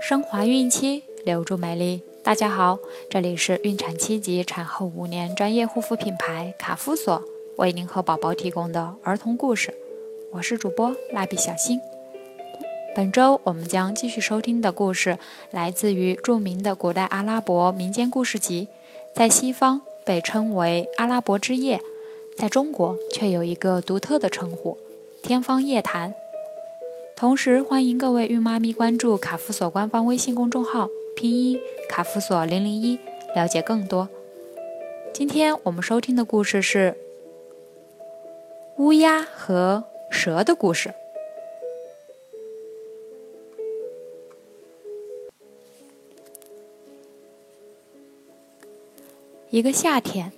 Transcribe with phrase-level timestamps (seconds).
[0.00, 2.00] 升华孕期，留住美丽。
[2.22, 2.78] 大家好，
[3.10, 7.22] 这里是孕产期及产后五年专业护肤品牌卡夫索
[7.56, 9.74] 为您和宝宝提供的儿童故事。
[10.32, 11.78] 我是主播蜡笔小新。
[12.94, 15.18] 本周我们将继续收听的故事
[15.50, 18.68] 来自于著名的古代阿拉伯民间故事集，
[19.14, 21.76] 在西方被称为《阿拉伯之夜》，
[22.38, 24.78] 在中国却有一个独特的称呼——
[25.26, 26.10] 《天方夜谭》。
[27.20, 32.98] 同时，欢迎各位孕妈咪关注卡夫索官方微信公众号，拼音卡夫索零零一，
[33.36, 34.08] 了解更多。
[35.12, 36.96] 今天我们收听的故事是
[38.78, 40.94] 乌鸦和蛇的故事。
[49.50, 50.32] 一个夏天，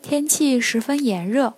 [0.00, 1.54] 天气十分炎热。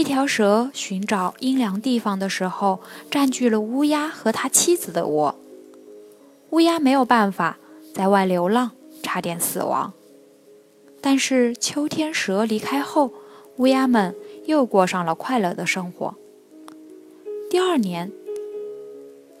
[0.00, 5.34] 一条蛇寻找阴凉地方的时候，占据了乌鸦和他妻子的窝。
[6.52, 7.58] 乌鸦没有办法
[7.94, 8.70] 在外流浪，
[9.02, 9.92] 差点死亡。
[11.02, 13.12] 但是秋天蛇离开后，
[13.58, 16.14] 乌鸦们又过上了快乐的生活。
[17.50, 18.10] 第二年，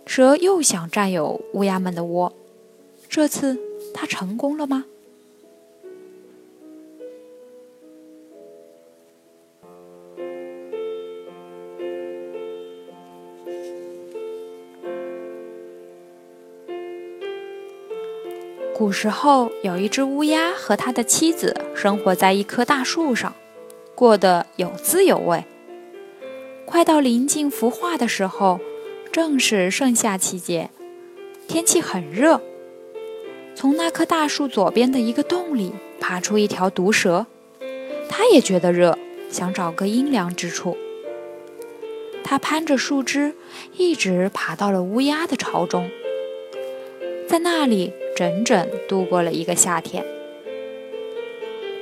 [0.04, 2.34] 蛇又想占有乌鸦们的窝，
[3.08, 3.58] 这次
[3.94, 4.84] 它成功了吗？
[18.80, 23.34] 古时候，有一只乌鸦和他的妻子生活在一棵大树上，
[23.94, 25.44] 过得有滋有味。
[26.64, 28.58] 快到临近孵化的时候，
[29.12, 30.70] 正是盛夏期节，
[31.46, 32.40] 天气很热。
[33.54, 37.26] 从那棵大树左边的一个洞里爬出一条毒蛇，
[38.08, 38.96] 它也觉得热，
[39.30, 40.78] 想找个阴凉之处。
[42.24, 43.34] 它攀着树枝，
[43.76, 45.90] 一直爬到了乌鸦的巢中，
[47.28, 47.92] 在那里。
[48.20, 50.04] 整整度过了一个夏天。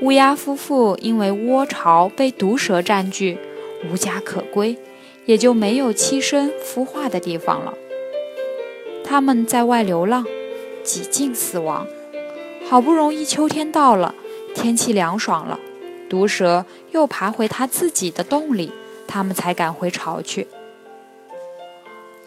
[0.00, 3.36] 乌鸦夫妇因为窝巢被毒蛇占据，
[3.90, 4.78] 无家可归，
[5.24, 7.74] 也就没有栖身孵化的地方了。
[9.02, 10.24] 他们在外流浪，
[10.84, 11.84] 几近死亡。
[12.68, 14.14] 好不容易秋天到了，
[14.54, 15.58] 天气凉爽了，
[16.08, 18.70] 毒蛇又爬回它自己的洞里，
[19.08, 20.46] 他们才敢回巢去。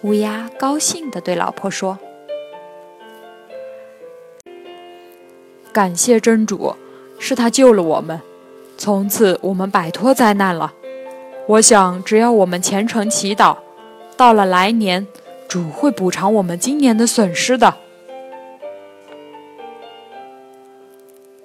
[0.02, 1.98] 乌鸦高兴地对老婆说。
[5.72, 6.76] 感谢真主，
[7.18, 8.20] 是他救了我们，
[8.78, 10.74] 从此我们摆脱灾难了。
[11.48, 13.58] 我想，只要我们虔诚祈祷，
[14.18, 15.08] 到了来年，
[15.48, 17.76] 主会补偿我们今年的损失的。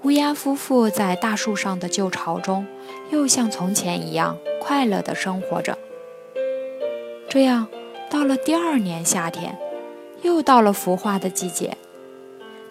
[0.03, 2.67] 乌鸦夫妇在大树上的旧巢中，
[3.11, 5.79] 又像从前一样快乐地生活着。
[7.29, 7.67] 这样，
[8.11, 9.57] 到了第二年夏天，
[10.23, 11.77] 又到了孵化的季节，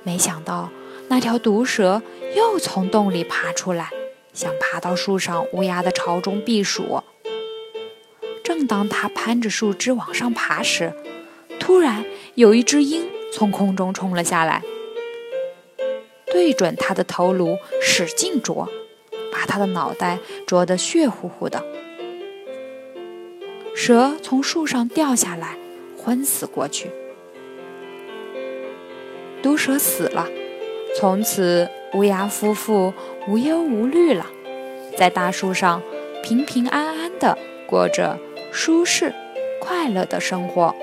[0.04, 0.70] 没想到。
[1.08, 2.02] 那条毒蛇
[2.36, 3.90] 又从洞里爬出来，
[4.34, 7.02] 想爬到树上乌鸦的巢中避暑。
[8.44, 10.94] 正当它攀着树枝往上爬时，
[11.60, 12.06] 突然
[12.36, 14.62] 有一只鹰从空中冲了下来，
[16.28, 18.68] 对准它的头颅使劲啄，
[19.32, 21.64] 把它的脑袋啄得血乎乎的。
[23.76, 25.58] 蛇从树上掉下来，
[25.98, 26.90] 昏死过去。
[29.42, 30.28] 毒蛇死了。
[30.98, 32.94] 从此，乌鸦夫妇
[33.28, 34.28] 无忧无虑了，
[34.98, 35.84] 在大树上
[36.24, 38.18] 平平安安地过着
[38.52, 39.14] 舒适、
[39.60, 40.74] 快乐的生活。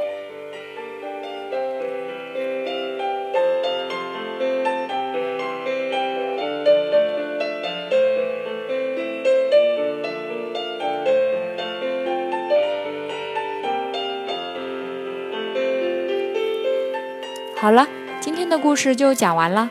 [17.56, 17.88] 好了，
[18.20, 19.70] 今天的故事就讲完了。